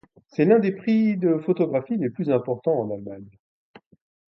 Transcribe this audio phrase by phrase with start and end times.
[0.25, 3.29] C'est l'un des prix de photographie les plus importants en Allemagne.